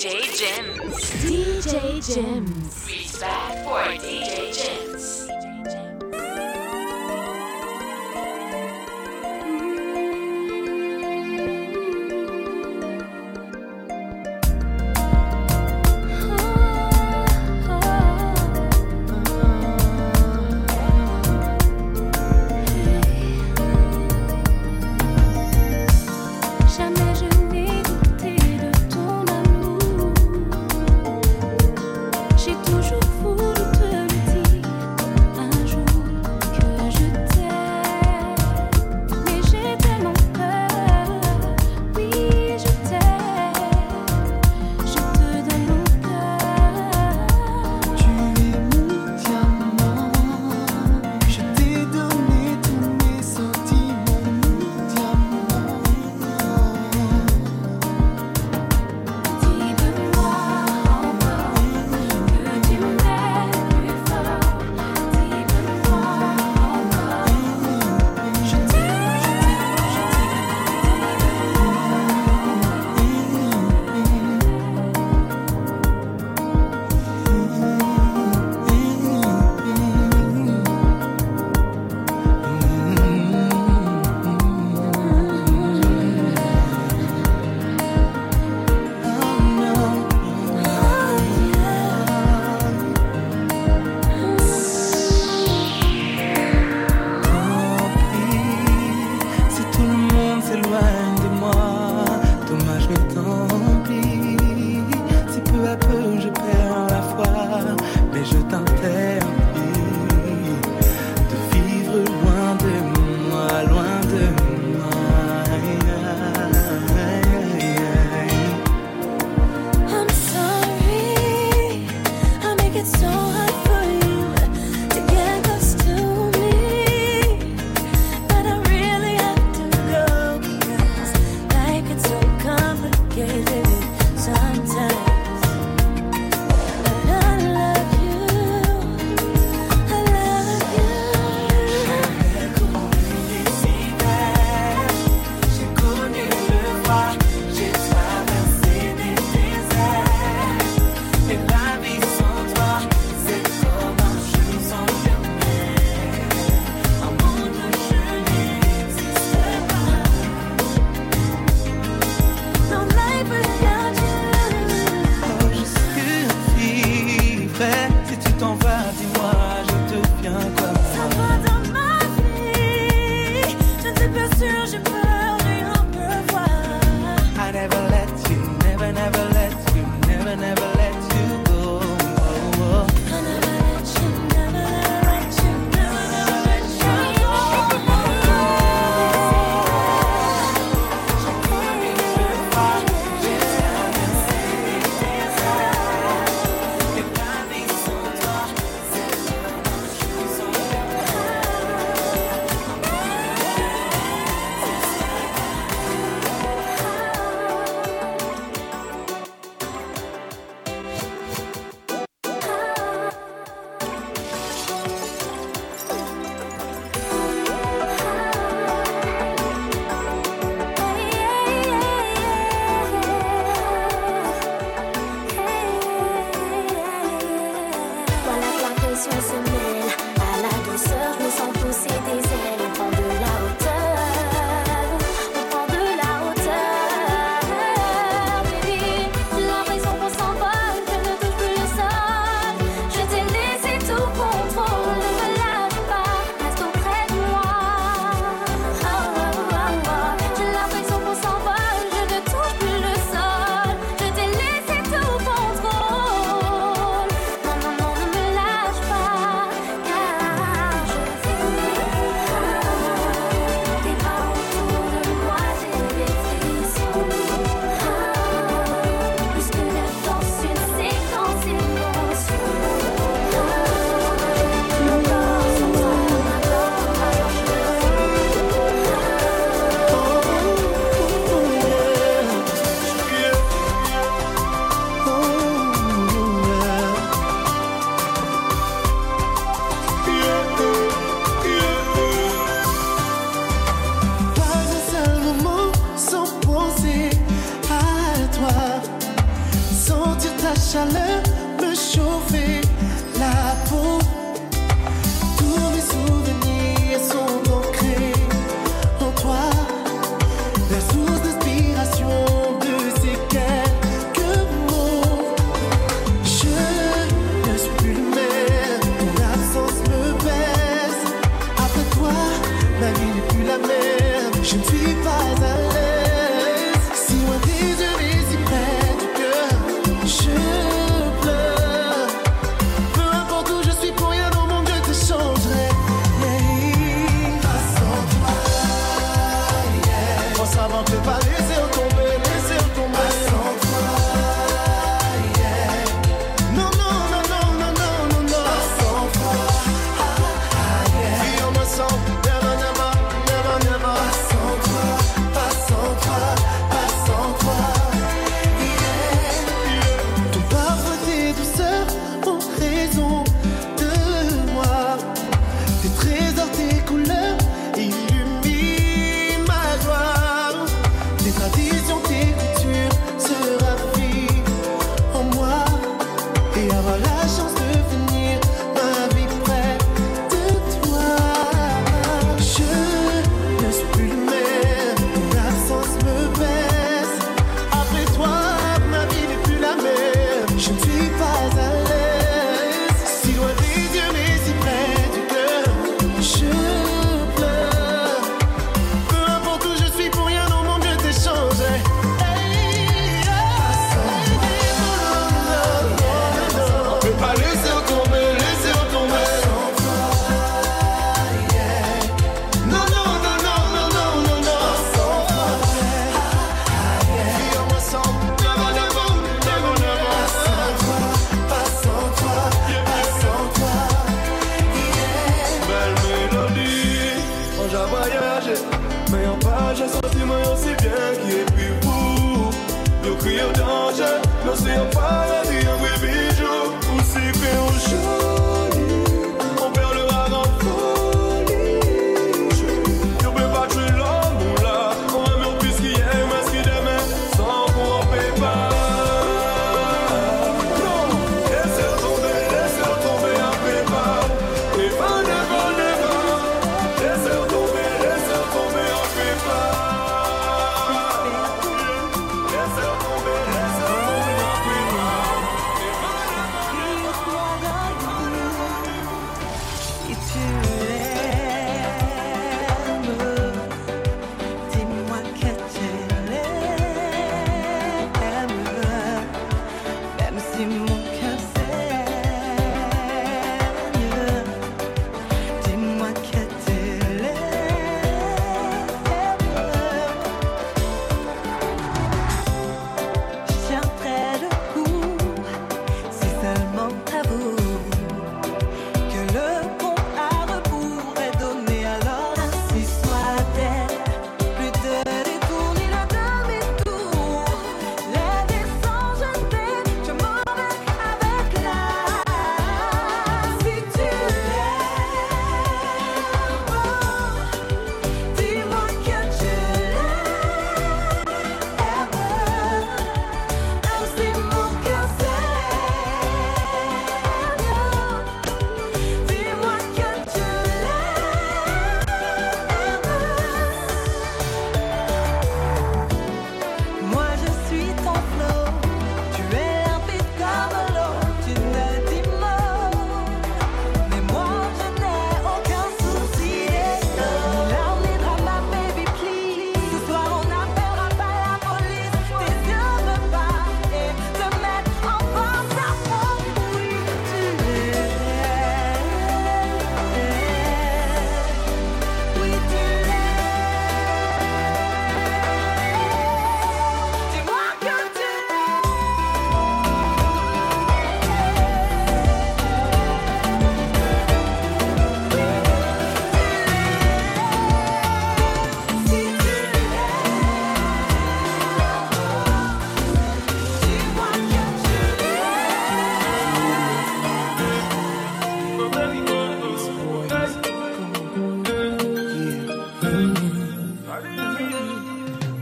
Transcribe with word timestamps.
DJ 0.00 0.32
Jims. 0.34 0.94
DJ 1.20 2.14
Jims. 2.14 2.86
Respect 2.86 3.64
for 3.64 3.84
DJ 4.00 4.50
Jims. 4.50 4.89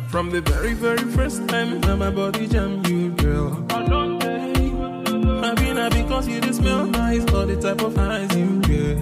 From 0.09 0.31
the 0.31 0.41
very, 0.41 0.75
very 0.75 1.05
first 1.13 1.47
time 1.49 1.81
that 1.83 1.97
my 1.97 2.11
body 2.11 2.47
jam 2.47 2.85
you, 2.87 3.11
girl. 3.11 3.65
I 3.71 5.55
mean, 5.61 5.79
I 5.79 5.89
Cause 6.09 6.27
you 6.27 6.41
just 6.41 6.59
smell 6.59 6.87
nice, 6.87 7.21
all 7.33 7.47
the 7.47 7.55
type 7.61 7.81
of 7.83 7.97
eyes 7.97 8.35
you 8.35 8.61
get. 8.63 8.97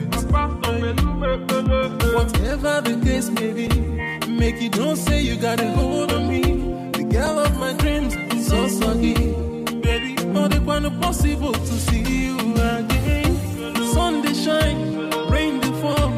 Whatever 2.13 2.81
the 2.83 3.01
case 3.03 3.31
may 3.31 3.53
be, 3.55 3.69
make 4.29 4.61
you 4.61 4.69
don't 4.69 4.97
say 4.97 5.23
you 5.23 5.37
got 5.37 5.61
a 5.61 5.69
hold 5.71 6.13
on 6.13 6.29
me. 6.29 6.43
The 6.91 7.05
girl 7.05 7.39
of 7.39 7.57
my 7.59 7.73
dreams, 7.75 8.13
so 8.47 8.69
soggy. 8.69 9.15
Baby, 9.81 10.19
all 10.37 10.49
the 10.49 10.61
one 10.63 11.01
possible 11.01 11.53
to 11.53 11.75
see 11.87 12.03
you 12.03 12.37
again. 12.55 13.35
Sun 13.95 14.23
they 14.23 14.35
shine, 14.35 15.09
rain 15.31 15.61
they 15.61 15.73
fall, 15.81 16.11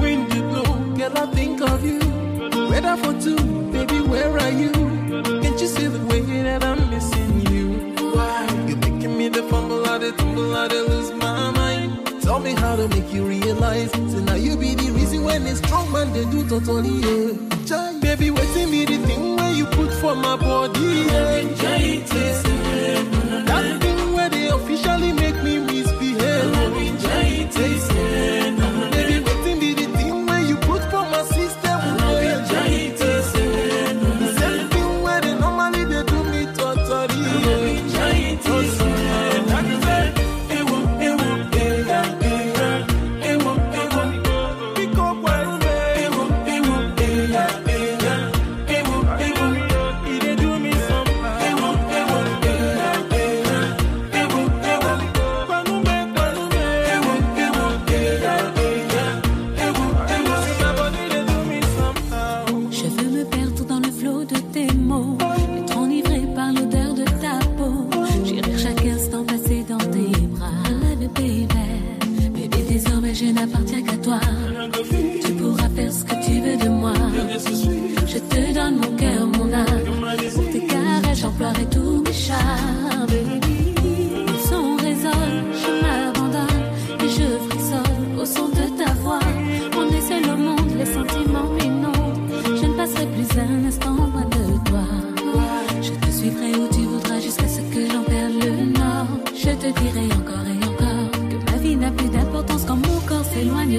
wind 0.00 0.30
they 0.30 0.40
blow. 0.40 0.94
Girl, 0.96 1.18
I 1.18 1.26
think 1.34 1.60
of 1.60 1.84
you. 1.84 1.98
Weather 2.70 2.96
for 3.02 3.20
two, 3.20 3.67
are 4.42 4.50
you? 4.50 4.70
Can't 5.42 5.60
you 5.60 5.66
see 5.66 5.86
the 5.86 6.04
way 6.06 6.20
that 6.42 6.64
I'm 6.64 6.90
missing 6.90 7.40
you? 7.52 7.66
Why? 8.14 8.46
You're 8.68 8.78
making 8.78 9.16
me 9.18 9.28
the 9.28 9.42
fumble, 9.44 9.86
I 9.86 9.98
the 9.98 10.12
tumble, 10.12 10.54
lose 10.88 11.10
my 11.12 11.50
mind. 11.50 12.22
Tell 12.22 12.40
me 12.40 12.52
how 12.52 12.76
to 12.76 12.88
make 12.88 13.12
you 13.12 13.24
realize. 13.24 13.90
So 13.92 14.18
now 14.28 14.34
you 14.34 14.56
be 14.56 14.74
the 14.74 14.90
reason 14.92 15.24
when 15.24 15.46
it's 15.46 15.58
strong 15.58 15.90
man 15.92 16.12
they 16.12 16.24
do 16.24 16.48
totally. 16.48 16.96
Yeah. 17.06 17.64
Jai, 17.66 18.00
Baby, 18.00 18.30
waiting 18.30 18.70
me 18.70 18.84
the 18.84 18.98
thing 19.06 19.36
where 19.36 19.52
you 19.52 19.66
put 19.66 19.92
for 19.94 20.14
my 20.14 20.36
body. 20.36 20.80
Yeah. 20.80 21.28
That 23.48 23.87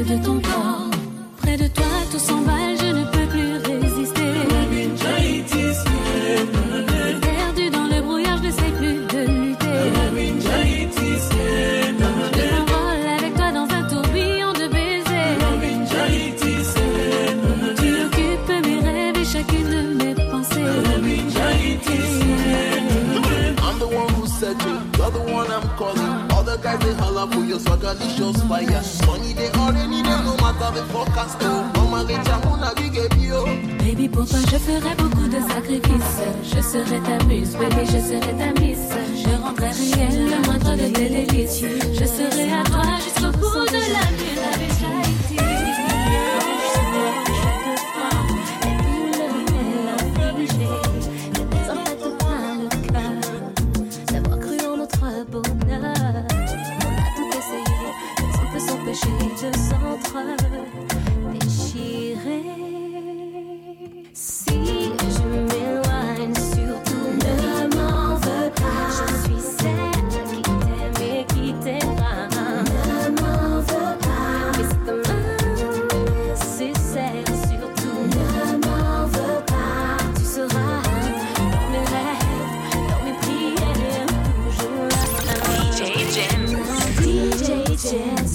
de 0.03 0.17
ton 0.23 0.39
corps. 0.39 0.89
Près 1.41 1.57
de 1.57 1.67
toi, 1.67 1.85
tout 2.11 2.19
s'emballe, 2.19 2.77
je 2.79 2.85
ne 2.85 3.03
peux 3.05 3.27
plus 3.27 3.57
résister. 3.71 4.31
Perdu 7.21 7.69
dans 7.69 7.87
le 7.87 8.01
brouillard, 8.01 8.37
je 8.37 8.47
ne 8.47 8.51
sais 8.51 8.71
plus 8.77 9.05
de 9.13 9.19
lutter. 9.31 9.79
Your 27.49 27.59
swagger, 27.59 27.93
this 27.95 28.15
shows 28.15 28.41
fire. 28.43 28.81
Money 29.07 29.33
they 29.33 29.49
already 29.57 30.01
know, 30.03 30.21
no 30.23 30.37
matter 30.37 30.69
the 30.77 30.85
forecast. 30.93 31.37
Oh, 31.41 31.71
mama 31.75 32.05
get 32.07 32.25
ya 32.27 32.39
muna 32.45 32.73
big 32.75 32.95
yo. 33.19 33.45
Baby, 33.79 34.07
pour 34.07 34.25
toi, 34.27 34.39
je 34.51 34.57
ferai 34.57 34.95
beaucoup 34.95 35.27
de 35.27 35.39
sacrifices. 35.49 36.21
Je 36.43 36.61
serai 36.61 36.99
ta 37.01 37.17
muse, 37.25 37.55
baby, 37.57 37.85
je 37.85 37.99
serai 38.09 38.33
ta 38.37 38.49
miss. 38.61 38.93
Je 39.23 39.33
rendrai 39.41 39.71
réel 39.71 40.29
le 40.29 40.45
moindre 40.45 40.75
de 40.77 40.87
tes 40.93 41.09
délices. 41.09 41.61
Je 41.99 42.05
serai 42.05 42.53
à 42.53 42.63
toi 42.63 42.83
jusqu'au 43.03 43.31
bout 43.39 43.65
de 43.65 43.81
la 43.95 44.05
nuit. 44.13 44.38
Jazz, 87.89 88.33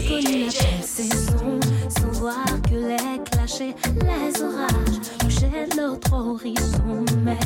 DJ 0.00 0.50
Jim. 0.50 0.82
saison, 0.82 1.60
sans 1.88 2.20
voir 2.20 2.44
que 2.68 2.74
les 2.74 3.22
clashs 3.30 3.60
et 3.60 3.74
les 4.02 4.42
orages 4.42 5.00
touchaient 5.20 5.68
notre 5.76 6.12
horizon. 6.12 7.04
Mais 7.22 7.38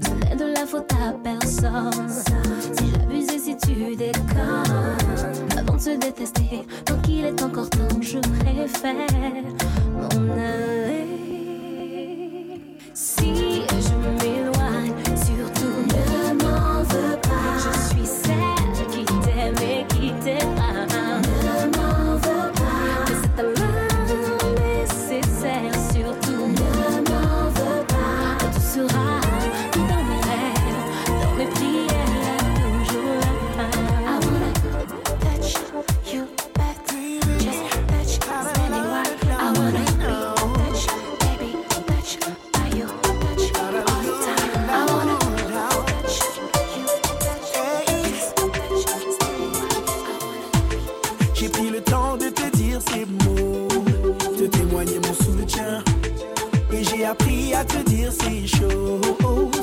ce 0.00 0.10
n'est 0.24 0.36
de 0.36 0.52
la 0.52 0.64
faute 0.64 0.92
à 0.92 1.12
personne. 1.24 2.08
Si 2.08 2.84
j'abuse 2.92 3.32
et 3.32 3.38
si 3.38 3.56
tu 3.56 3.96
déconnes, 3.96 5.58
avant 5.58 5.74
de 5.74 5.80
se 5.80 5.90
détester, 5.98 6.68
tant 6.84 6.98
qu'il 6.98 7.24
est 7.24 7.42
encore 7.42 7.68
temps, 7.70 8.00
je 8.00 8.18
préfère 8.18 9.41
To 57.62 57.68
te 57.68 57.90
dire 57.90 58.10
c'est. 58.10 59.61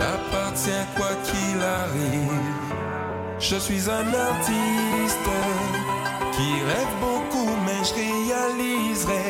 t'appartient 0.00 0.86
quoi 0.96 1.12
qu'il 1.26 1.60
arrive. 1.80 2.48
Je 3.38 3.56
suis 3.56 3.84
un 3.88 4.06
artiste 4.30 5.30
qui 6.34 6.50
rêve 6.70 6.94
beaucoup, 7.06 7.52
mais 7.66 7.80
je 7.88 7.94
réaliserai 8.04 9.24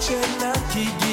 cię 0.00 0.20
na 0.40 0.52
kigi 0.72 1.09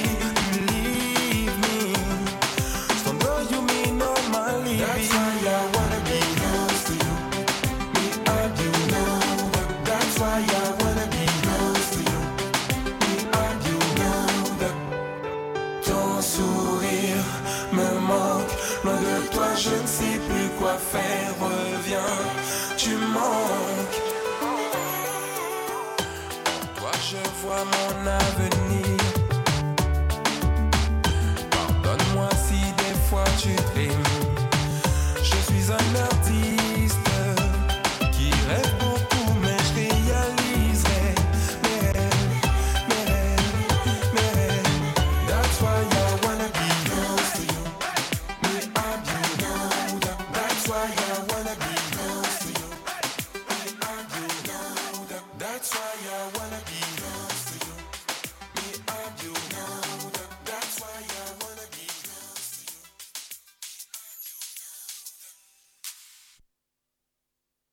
everything 33.57 33.96